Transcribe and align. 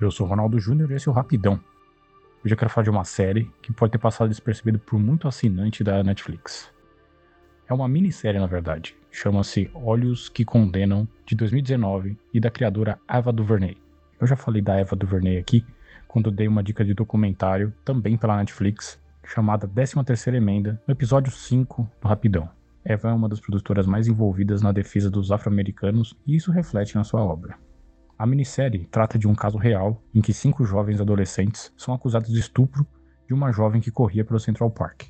Eu 0.00 0.12
sou 0.12 0.28
Ronaldo 0.28 0.60
Júnior 0.60 0.92
e 0.92 0.94
esse 0.94 1.08
é 1.08 1.10
o 1.10 1.14
Rapidão. 1.14 1.58
Hoje 2.44 2.54
eu 2.54 2.56
quero 2.56 2.70
falar 2.70 2.84
de 2.84 2.90
uma 2.90 3.04
série 3.04 3.50
que 3.60 3.72
pode 3.72 3.90
ter 3.90 3.98
passado 3.98 4.28
despercebido 4.28 4.78
por 4.78 4.96
muito 4.96 5.26
assinante 5.26 5.82
da 5.82 6.04
Netflix. 6.04 6.70
É 7.68 7.74
uma 7.74 7.88
minissérie, 7.88 8.38
na 8.38 8.46
verdade. 8.46 8.96
Chama-se 9.10 9.68
Olhos 9.74 10.28
que 10.28 10.44
Condenam, 10.44 11.08
de 11.26 11.34
2019, 11.34 12.16
e 12.32 12.38
da 12.38 12.48
criadora 12.48 12.96
Ava 13.08 13.32
DuVernay. 13.32 13.76
Eu 14.20 14.26
já 14.28 14.36
falei 14.36 14.62
da 14.62 14.76
Eva 14.76 14.94
DuVernay 14.94 15.36
aqui, 15.36 15.66
quando 16.06 16.30
dei 16.30 16.46
uma 16.46 16.62
dica 16.62 16.84
de 16.84 16.94
documentário, 16.94 17.74
também 17.84 18.16
pela 18.16 18.36
Netflix, 18.36 19.02
chamada 19.24 19.66
13ª 19.66 20.32
Emenda, 20.32 20.80
no 20.86 20.92
episódio 20.92 21.32
5 21.32 21.90
do 22.00 22.06
Rapidão. 22.06 22.48
Eva 22.84 23.10
é 23.10 23.12
uma 23.12 23.28
das 23.28 23.40
produtoras 23.40 23.84
mais 23.84 24.06
envolvidas 24.06 24.62
na 24.62 24.70
defesa 24.70 25.10
dos 25.10 25.32
afro-americanos 25.32 26.16
e 26.24 26.36
isso 26.36 26.52
reflete 26.52 26.94
na 26.94 27.02
sua 27.02 27.20
obra. 27.20 27.58
A 28.18 28.26
minissérie 28.26 28.84
trata 28.90 29.16
de 29.16 29.28
um 29.28 29.34
caso 29.34 29.56
real 29.56 30.02
em 30.12 30.20
que 30.20 30.34
cinco 30.34 30.64
jovens 30.64 31.00
adolescentes 31.00 31.72
são 31.76 31.94
acusados 31.94 32.28
de 32.28 32.40
estupro 32.40 32.84
de 33.28 33.32
uma 33.32 33.52
jovem 33.52 33.80
que 33.80 33.92
corria 33.92 34.24
pelo 34.24 34.40
Central 34.40 34.72
Park. 34.72 35.04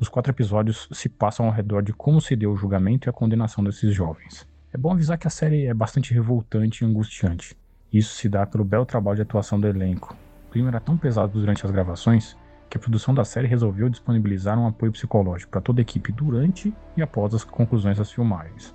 Os 0.00 0.08
quatro 0.08 0.32
episódios 0.32 0.88
se 0.90 1.08
passam 1.08 1.46
ao 1.46 1.52
redor 1.52 1.82
de 1.82 1.92
como 1.92 2.20
se 2.20 2.34
deu 2.34 2.50
o 2.50 2.56
julgamento 2.56 3.08
e 3.08 3.10
a 3.10 3.12
condenação 3.12 3.62
desses 3.62 3.94
jovens. 3.94 4.44
É 4.72 4.76
bom 4.76 4.90
avisar 4.90 5.18
que 5.18 5.28
a 5.28 5.30
série 5.30 5.66
é 5.66 5.74
bastante 5.74 6.12
revoltante 6.12 6.82
e 6.82 6.86
angustiante. 6.86 7.56
Isso 7.92 8.16
se 8.16 8.28
dá 8.28 8.44
pelo 8.44 8.64
belo 8.64 8.84
trabalho 8.84 9.16
de 9.16 9.22
atuação 9.22 9.60
do 9.60 9.68
elenco. 9.68 10.16
O 10.48 10.50
clima 10.50 10.70
era 10.70 10.80
tão 10.80 10.96
pesado 10.96 11.38
durante 11.38 11.64
as 11.64 11.70
gravações 11.70 12.36
que 12.68 12.76
a 12.76 12.80
produção 12.80 13.14
da 13.14 13.24
série 13.24 13.46
resolveu 13.46 13.88
disponibilizar 13.88 14.58
um 14.58 14.66
apoio 14.66 14.90
psicológico 14.90 15.52
para 15.52 15.60
toda 15.60 15.80
a 15.80 15.82
equipe 15.82 16.10
durante 16.10 16.74
e 16.96 17.02
após 17.02 17.34
as 17.34 17.44
conclusões 17.44 17.98
das 17.98 18.10
filmagens. 18.10 18.74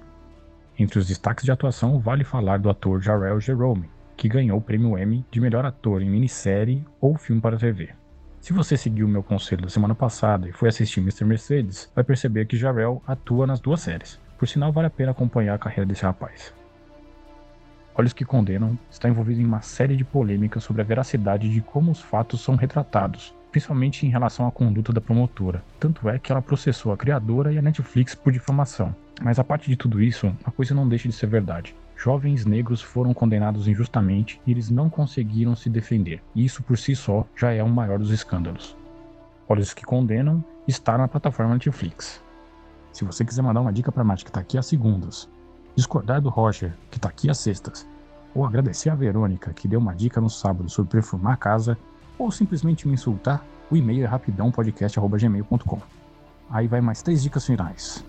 Entre 0.80 1.00
os 1.00 1.08
destaques 1.08 1.44
de 1.44 1.52
atuação, 1.52 2.00
vale 2.00 2.23
falar 2.23 2.59
do 2.59 2.70
ator 2.70 3.02
Jarrell 3.02 3.39
Jerome, 3.39 3.89
que 4.16 4.30
ganhou 4.30 4.59
o 4.59 4.61
prêmio 4.61 4.95
Emmy 4.95 5.25
de 5.31 5.42
melhor 5.42 5.66
ator 5.66 6.03
em 6.03 6.09
minissérie 6.09 6.86
ou 7.02 7.17
filme 7.17 7.42
para 7.42 7.58
TV. 7.58 7.89
Se 8.39 8.53
você 8.53 8.78
seguiu 8.78 9.08
meu 9.08 9.23
conselho 9.23 9.64
da 9.64 9.70
semana 9.70 9.95
passada 9.95 10.48
e 10.48 10.52
foi 10.52 10.70
assistir 10.70 11.00
Mr. 11.00 11.25
Mercedes, 11.25 11.92
vai 11.95 12.03
perceber 12.03 12.45
que 12.45 12.55
Jarrell 12.55 13.02
atua 13.08 13.48
nas 13.48 13.59
duas 13.59 13.81
séries. 13.81 14.20
Por 14.38 14.48
sinal, 14.48 14.72
vale 14.72 14.86
a 14.86 14.92
pena 14.92 15.11
acompanhar 15.11 15.55
a 15.55 15.59
carreira 15.59 15.88
desse 15.88 16.03
rapaz. 16.03 16.53
Olhos 17.95 18.14
que 18.14 18.23
Condenam 18.23 18.78
está 18.92 19.09
envolvido 19.09 19.42
em 19.42 19.45
uma 19.45 19.61
série 19.61 19.98
de 19.98 20.05
polêmicas 20.05 20.64
sobre 20.64 20.83
a 20.83 20.86
veracidade 20.86 21.50
de 21.50 21.59
como 21.59 21.89
os 21.89 22.00
fatos 22.00 22.42
são 22.42 22.55
retratados, 22.55 23.33
principalmente 23.50 24.05
em 24.05 24.09
relação 24.09 24.48
à 24.48 24.52
conduta 24.52 24.94
da 24.94 25.02
promotora. 25.02 25.64
Tanto 25.80 26.08
é 26.08 26.20
que 26.20 26.31
ela 26.31 26.42
processou 26.42 26.92
a 26.92 26.98
criadora 26.98 27.52
e 27.52 27.58
a 27.58 27.64
Netflix 27.64 28.14
por 28.14 28.31
difamação. 28.31 28.95
Mas 29.21 29.39
a 29.39 29.43
parte 29.43 29.69
de 29.69 29.75
tudo 29.75 30.01
isso, 30.01 30.33
a 30.43 30.51
coisa 30.51 30.75
não 30.75 30.87
deixa 30.87 31.07
de 31.07 31.15
ser 31.15 31.27
verdade. 31.27 31.75
Jovens 31.95 32.45
negros 32.45 32.81
foram 32.81 33.13
condenados 33.13 33.67
injustamente 33.67 34.39
e 34.45 34.51
eles 34.51 34.69
não 34.69 34.89
conseguiram 34.89 35.55
se 35.55 35.69
defender. 35.69 36.21
E 36.35 36.45
isso 36.45 36.61
por 36.61 36.77
si 36.77 36.95
só 36.95 37.25
já 37.35 37.51
é 37.51 37.63
o 37.63 37.69
maior 37.69 37.97
dos 37.97 38.11
escândalos. 38.11 38.77
Olhos 39.49 39.73
que 39.73 39.83
Condenam 39.83 40.43
está 40.67 40.97
na 40.97 41.07
plataforma 41.07 41.53
Netflix. 41.53 42.21
Se 42.93 43.03
você 43.03 43.25
quiser 43.25 43.41
mandar 43.41 43.61
uma 43.61 43.73
dica 43.73 43.91
para 43.91 44.03
Mate 44.03 44.23
que 44.23 44.29
está 44.29 44.41
aqui 44.41 44.57
às 44.57 44.67
segundas, 44.67 45.27
discordar 45.75 46.21
do 46.21 46.29
Roger 46.29 46.73
que 46.91 46.97
está 46.97 47.09
aqui 47.09 47.29
às 47.29 47.39
sextas, 47.39 47.87
ou 48.35 48.45
agradecer 48.45 48.89
a 48.89 48.95
Verônica 48.95 49.53
que 49.53 49.67
deu 49.67 49.79
uma 49.79 49.95
dica 49.95 50.21
no 50.21 50.29
sábado 50.29 50.69
sobre 50.69 50.91
perfumar 50.91 51.33
a 51.33 51.37
casa, 51.37 51.77
ou 52.19 52.31
simplesmente 52.31 52.87
me 52.87 52.93
insultar, 52.93 53.43
o 53.71 53.75
e-mail 53.75 54.03
é 54.03 54.07
rapidãopodcast.gmail.com. 54.07 55.79
Aí 56.49 56.67
vai 56.67 56.81
mais 56.81 57.02
três 57.02 57.23
dicas 57.23 57.45
finais. 57.45 58.03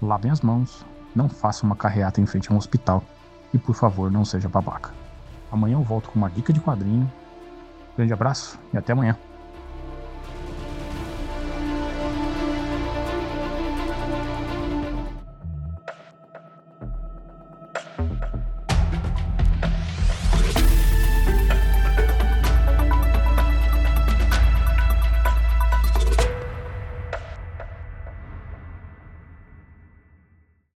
Lavem 0.00 0.30
as 0.30 0.42
mãos, 0.42 0.84
não 1.14 1.28
faça 1.28 1.64
uma 1.64 1.74
carreata 1.74 2.20
em 2.20 2.26
frente 2.26 2.50
a 2.50 2.54
um 2.54 2.58
hospital 2.58 3.02
e, 3.52 3.58
por 3.58 3.74
favor, 3.74 4.10
não 4.10 4.24
seja 4.24 4.48
babaca. 4.48 4.92
Amanhã 5.50 5.74
eu 5.74 5.82
volto 5.82 6.10
com 6.10 6.18
uma 6.18 6.28
dica 6.28 6.52
de 6.52 6.60
quadrinho. 6.60 7.10
Grande 7.96 8.12
abraço 8.12 8.58
e 8.72 8.76
até 8.76 8.92
amanhã. 8.92 9.16